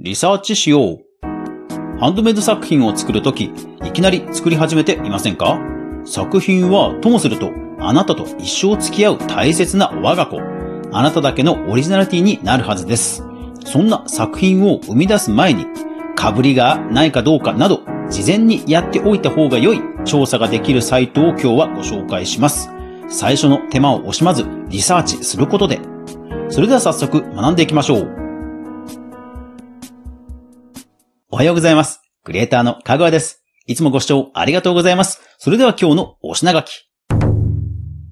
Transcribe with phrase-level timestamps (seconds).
[0.00, 1.04] リサーチしよう。
[1.98, 3.46] ハンドメイド作品を作るとき、
[3.84, 5.58] いきなり作り始めていませんか？
[6.04, 10.38] 作品はともすると、あなたと一生付き合う大切な我が子。
[10.92, 13.24] あなただけのオリジナリティになるはずです。
[13.64, 15.66] そんな作品を生み出す前に、
[16.16, 22.70] 被りがないかどうかなど、事前にやっておいた方が良い調査ができるサイトを今日はご紹介します。
[23.08, 25.80] 最初の手間を惜しまずリサーチすることで。
[26.50, 28.17] それでは早速学んでいきましょう。
[31.30, 32.00] おはようございます。
[32.24, 33.44] クリエイターのかぐわです。
[33.66, 35.20] いつもご視聴ありがとうございます。
[35.36, 36.88] それでは今日のお品書き。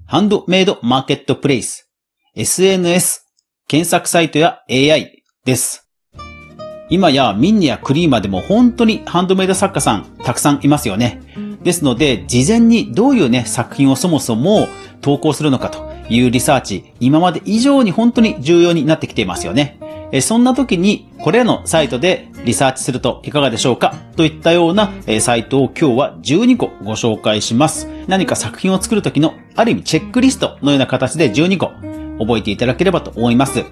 [0.05, 1.89] ハンドメイドマーケットプレイス、
[2.35, 3.25] SNS、
[3.67, 5.89] 検索サイトや AI です。
[6.91, 11.19] 今やミンネやクリーマでも本当にハンドメイド作家さんたくさんいますよね。
[11.63, 14.67] ですので、事前にどういうね、作品をそもそも
[15.01, 19.76] 投稿するのかというリサーチ、今まで以上に本当に重要になってきていますよね。
[20.21, 23.93] そんな時に、これらのサイトでリサーチするといかがでしょうか？
[24.15, 27.87] といったようなサイトを今日は12個ご紹介します。
[28.07, 31.71] 何か作品を作る時のある意味チェックリストのような形で12個
[32.19, 33.65] 覚えていただければと思います。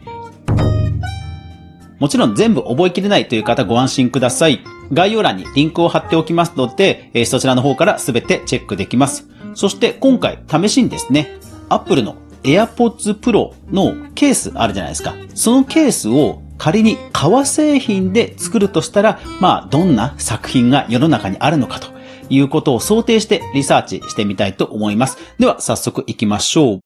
[1.99, 4.59] もちろん全部覚えきれないという方ご安心ください。
[4.91, 9.29] 概要欄にリンクを貼っておきますので、そちらの方からすべてチェックできます。
[9.53, 11.37] そして今回試しにですね、
[11.69, 15.15] Apple の AirPods Pro のケースあるじゃないですか。
[15.33, 21.87] そのケースを仮に革製品で作るとしたら、まあ、どんな作品が世の中にあるのかと
[22.29, 25.17] いうことを想定してリサーチしてみたいと思います。
[25.37, 26.79] では、早速行きましょう。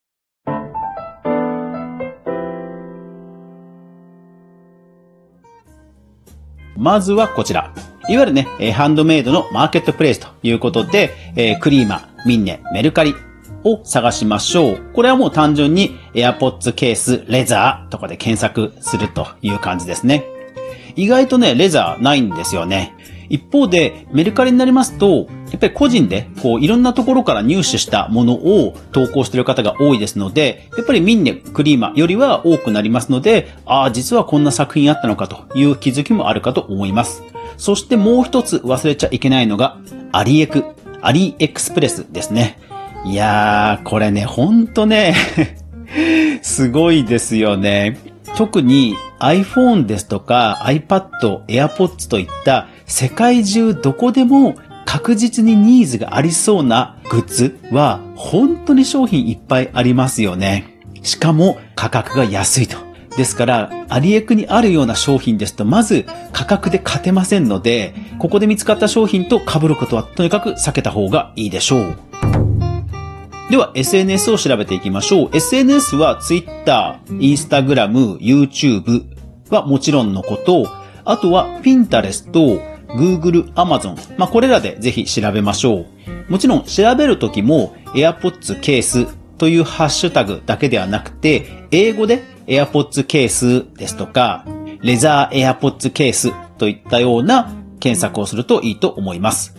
[6.77, 7.73] まずはこちら。
[8.07, 13.13] いわゆるね、ハンドメイドのマーケットプレイスということで、えー、クリーマ、ミンネ、メルカリ
[13.63, 14.79] を探しましょう。
[14.93, 20.25] これはもう単純に AirPods ケース、レザーとかで検索するという感じですね。
[20.95, 22.95] 意外とね、レザーないんですよね。
[23.29, 37.23] 一方で、メルカリになりますと、やっぱり個人で、こう、いろんなところから入手したものを投稿している方が多いですので、やっぱりミンネ、クリーマよりは多くなりますので、ああ、実はこんな作品あったのかという気づきもあるかと思います。
[37.57, 39.77] そしてもう一つ忘れちゃいけないのが、
[40.11, 40.65] アリエク、
[41.01, 42.57] アリエクスプレスですね。
[43.05, 45.15] いやー、これね、ほんとね
[46.41, 47.97] すごいですよね。
[48.35, 54.55] 特に iPhone ですとか iPad、AirPods といった世界中どこでも
[54.85, 60.79] 確実にニーズがありそうなグッズは本当に商品いっぱいありますよね。
[61.01, 62.77] しかも価格が安いと。
[63.17, 72.08] ですから、アリエクにあるような商品ですと、まず価格で勝てませんので、ここで見つかった商品と被ることはとにかく避けた方がいいでしょう。
[73.49, 75.29] では、SNS を調べていきましょう。
[75.33, 79.05] SNS は Twitter、Instagram、YouTube
[79.49, 80.67] はもちろんのこと、
[81.03, 82.29] あとは Pinterest、
[82.89, 83.97] Google、Amazon。
[84.19, 86.31] まあ、これらでぜひ調べましょう。
[86.31, 89.07] もちろん調べるときも AirPods ケース
[89.39, 94.45] というハッシュタグだけではなくて、英語で AirPods ケースですとか、
[94.83, 99.58] レザー AirPods ケースといったような検索をするといいと思います。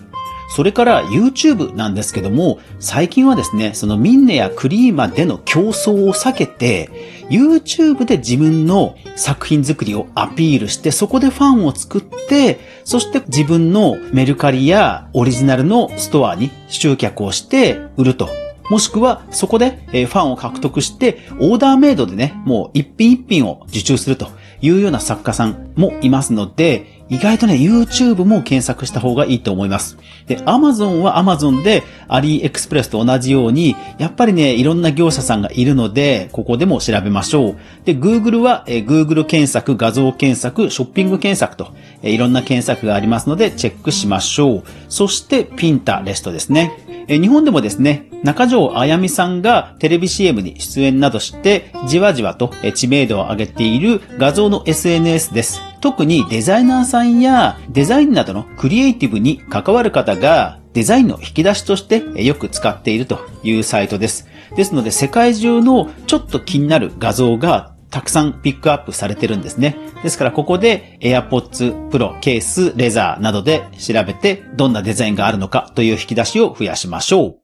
[0.50, 6.90] それから YouTube なんですけども、最近はですね、そのミンネやクリーマでの競争を避けて、
[7.30, 18.28] YouTube で自分の作品作りをアピールして、そこでファンを作って、そして自分のメルカリやオリジナルのストアに集客をして売ると。
[18.70, 24.28] もしくはそこでファンを獲得して、オーダーメイドでね、もう一品一品を受注すると
[24.60, 29.98] いうような作家さんもいますので、意外とね、YouTube も検索した方がいいと思います。
[30.28, 37.56] で、Amazon は Amazon で AliExpress と同じように、やっぱりね、いろんな業者さんがいるので、ここでも調べましょう。
[37.84, 44.62] で、Google は、え Google 検索、画像検索、ショッピング検索と、えいろんな検索がありますので、チェックしましょう。
[44.88, 46.72] そして、Pinterest ですね。
[47.08, 55.69] え日本でもですね、中条あやみさんがテレビ CM に出演などして、じわじわと知名度を上げている画像の SNS です。
[55.80, 64.28] 特にデザイナーさんやデザインなどのクリエイティブに関わる方がデザインの引き出しとしてよく使っているというサイトです。
[64.56, 69.76] ですので世界中のちょっと気になる画像がたくさんピックアップされてるんですね。
[70.02, 77.39] ですからここで AirPods Pro ケース、レザーなどで調べてどんなデザインがあるのかという引き出しを増やしましょう。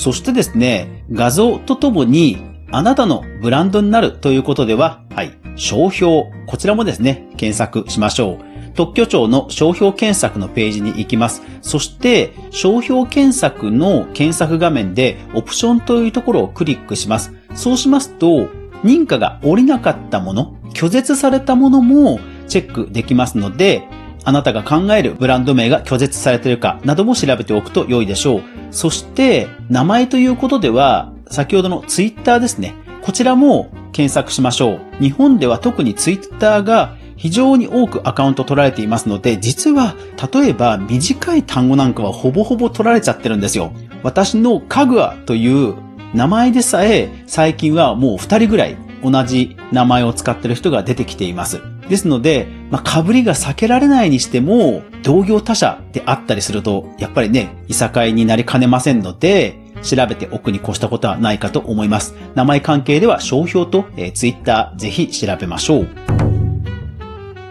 [0.00, 2.38] そしてですね、画像とともに
[2.72, 8.72] あなたのブランドになるということでは、はい、商標、こちらもですね、検索しましょう。
[8.72, 11.42] 特許庁の商標検索のページに行きます。
[11.60, 17.34] そして、商標検索の検索画面で、オプションというところをクリックします。
[17.54, 18.48] そうしますと、
[18.82, 23.86] 認可が下りなかったもの、拒絶されたものもチェックできますので、
[24.24, 28.42] あなたが考えるブランド名が拒絶されているかなども調べておくと良いでしょう。
[28.70, 32.74] そして、名前ということでは、先ほどのツイッターですね。
[33.02, 35.02] こちらも検索しましょう。
[35.02, 39.94] 日本では特にツイッターが非常に多くアカウント取られていますので、実は、
[40.32, 43.72] 例えば短い単語なんかはほぼほぼ取られちゃってるんですよ。
[44.02, 45.74] 私のカグアという
[46.14, 51.60] 名前でさえ最近はもう二人ぐらい同じ名前を使ってる人が出てきています。
[51.90, 62.14] ですので、まあ、被りが避けられないにしても、同業他社であったりすると、やっぱりね、いさかいになりかねませんので、調べておくに越したことはないかと思います。
[62.36, 65.88] 名前関係では商標と、えー、Twitter ぜひ調べましょう。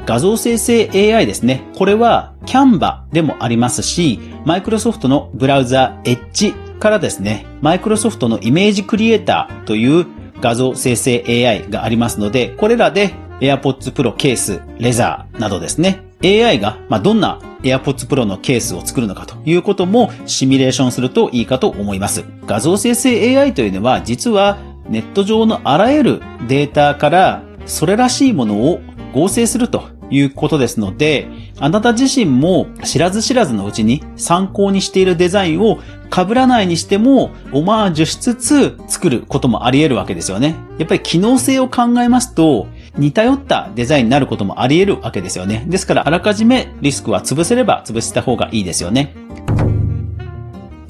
[0.06, 1.70] 画像生成 AI ですね。
[1.76, 10.08] これは Canva でもありますし、マイクロソフトのブラウザ Edge からですね、マイクロソフトのイメージクリエイターという
[10.40, 22.26] 画像生成 AI がありますので、これらで AirPods Pro ケース、レザーなどですね、AI が、まどんな AirPods Pro のケースを作るのかということもシミュレーションするといいかと思います。
[22.46, 24.58] 画像生成 AI というのは実は
[24.90, 28.82] ネット上のあらゆるデータからそれらしいものを
[29.14, 31.28] 合成するということですので、
[31.60, 35.80] あなた自身も知らず知らずのうちに参考にしているデザインを
[36.12, 40.56] 被らないにしてもオマージュしつつ作ることもあり得るわけですよね。
[40.80, 42.68] やっぱり機能性を考えますと、
[43.00, 45.66] 似通ったデザインになることもあり得るわけですよね。
[45.68, 49.16] ですからあらかじめリスクは潰せれば潰した方がいいですよね。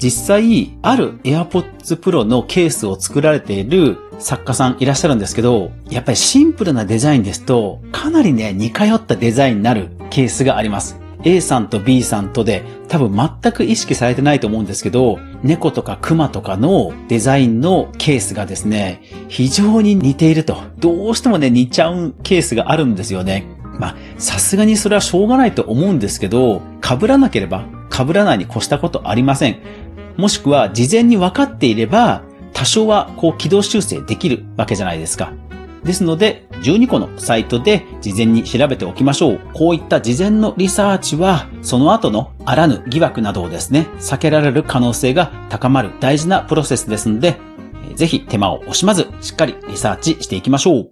[0.02, 10.98] 実際、ある AirPods Pro のケースを作られている作家さんいらっしゃるんですけど、やっぱりシンプルなデザインですと、かなりね、似通ったデザインになるケースがあります。
[11.24, 20.56] A さんと B さんとで多分全く意識されてないと思うんですけど、猫とか熊とかのデザインのケースがですね、非常に似ていると。
[20.78, 23.46] どうしてもね、似ちゃうケースがあるんですよね。
[23.78, 29.58] まあ、さすがにそれはしょうがないと思うんですけど、被らなければ被らないに越したことありません。
[30.16, 32.22] もしくは事前に分かっていれば、
[32.52, 35.32] 多少はこう軌道修正できるわけじゃないですか。
[35.84, 39.40] ですので、12個のサイトで事前に調べておきましょう。
[39.54, 47.38] こういった事前のリサーチは、その後のあらぬ疑惑などをですね、避けられる可能性が高まる大事なプロセスですので、
[47.94, 50.90] ぜひ手間を惜しまず、しっかりリサーチしていきましょう。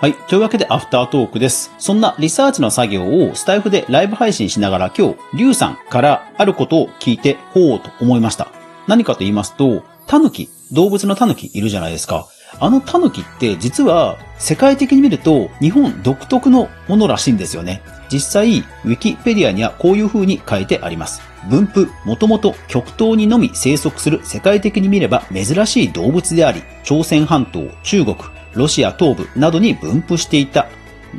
[0.00, 0.14] はい。
[0.14, 1.72] というわけで、アフタートークです。
[1.78, 8.48] そんなリサーチの作業をスタイフでライブ配信しながら今日、リュウさんからあることを聞いて、ほうと思いました。
[8.86, 12.26] 何かと言いますと、タヌキ、動物のタヌキいるじゃないですか。
[12.60, 17.82] あのタヌキって実は世界的に見ると日本独特のものらしいんですよね。
[18.10, 21.22] 実際、ウィキペディアにはこういう風に書いてあります。
[21.48, 28.16] 分布、もともと極東にのみ生息する世界的に見れば珍しい動物であり、朝鮮半島、中国、
[28.54, 30.68] ロシア東部などに分布していた。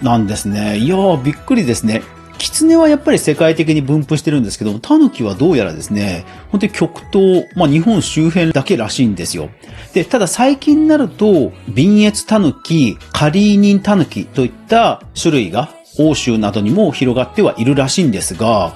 [0.01, 0.77] なんですね。
[0.77, 2.01] いやー、びっくりですね。
[2.41, 9.51] キツネはやっぱり世界的に分布してるんですけども、タヌキはどうやらですね、本当に極東、まあ日本周辺だけらしいんですよ。
[9.93, 18.73] で、ただ最近になると、ビンエツタヌキ、カリーニンタヌキといった種類が欧州などにも広がってはいるらしいんですが、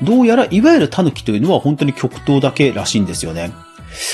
[0.00, 3.50] どうやらいわゆるタヌキというのは本当に極東だけらしいんですよね。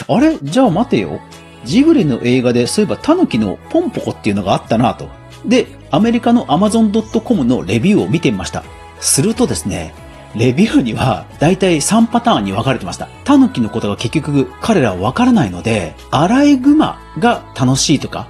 [0.08, 0.38] あれ？
[0.42, 1.20] じゃあ待てよ。
[1.66, 5.10] ジブリの映画でそういえばタヌキのポンポコっていうのがあったなと。
[5.44, 8.64] で、アメリカの Amazon.com のレビューを見てみました。
[9.00, 9.94] するとですね、
[10.34, 13.08] レビューには大体3パターンに分かれてました。
[13.24, 18.28] タヌキのことが結局彼らは分からないので、アライグマが楽しいとか、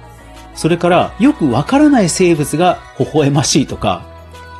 [0.53, 4.03] それからよく分からない生物が微笑ましいとか、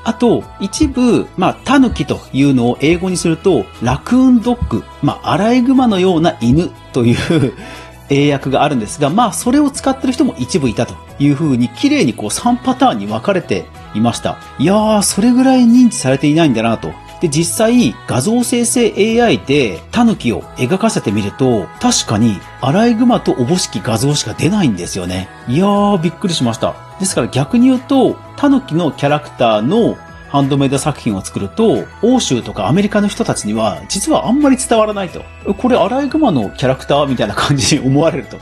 [0.04, 7.54] あと、一部、まあ、タヌキというのを英語にすると、ラクーンドッグ、まあ、アライグマのような犬という
[8.12, 14.38] 英訳があるんですが、まあ、それを使ってる人も一部いたというふうに、綺麗にこう3パターンに分かれていました。
[14.60, 16.94] いやー、それぐらい認知されていないんだなと。
[17.22, 25.30] で、実際、画像生成 AI でタヌキを描かせてみると、確かにアライグマとおぼしき画像しか出ないんですよね。
[25.48, 26.76] いやー、びっくりしました。
[27.00, 29.98] ですから逆に言うと、タヌキのキャラクターの
[30.30, 35.24] ハンドメイド作品を作ると、欧州とかアメリカの人たちには、実はあんまり伝わらないと。
[35.54, 38.38] これアライグマのキャラクターみたいな感じに思われると。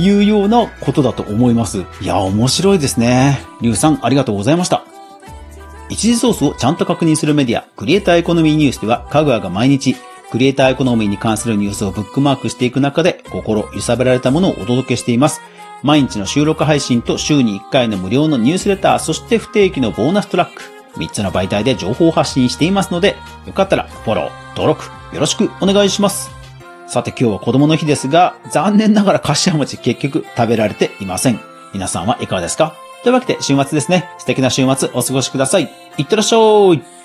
[0.00, 1.84] いうようなことだと思います。
[2.00, 3.40] いや、面白いですね。
[3.60, 4.82] リュウさん、ありがとうございました。
[5.90, 9.96] 一時ソースをちゃんと確認するメディア、クリエイターエコノミーニュースでは、カグアが毎日、
[10.30, 15.42] クリエイターエコノミーに関するニュースをブックマークしていく中で、心揺さぶられたものをお届けしています。
[15.82, 20.62] 毎日の収録配信と週に1回の無料のニュースレター、そして不定期のボーナストラック。
[20.96, 23.16] 3つの媒体で情報を発信していますので、
[23.46, 26.39] よかったらフォロー、登録、よろしくお願いします。
[26.90, 31.38] さて今日は子供の日ですが、残念ながら柏餅結局食べられていません。
[31.72, 32.74] 皆さんはいかがですか？
[33.04, 34.10] というわけで週末ですね。
[34.18, 35.70] 素敵な週末お過ごしください。
[35.98, 36.38] いってらっしゃ
[36.74, 36.99] い。